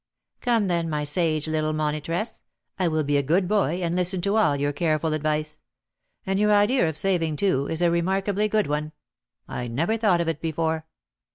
[0.39, 2.41] "Come, then, my sage little monitress,
[2.79, 5.61] I will be a good boy, and listen to all your careful advice.
[6.25, 8.93] And your idea of saving, too, is a remarkably good one;
[9.47, 10.87] I never thought of it before."